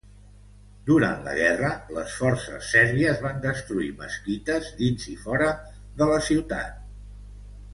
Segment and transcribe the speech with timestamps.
[0.85, 5.51] Durant la guerra les forces sèrbies van destruir mesquites dins i fora
[6.01, 6.85] de la ciutat.